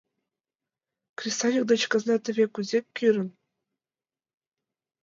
[1.17, 3.29] Кресаньык деч казна теве кузе кӱрын.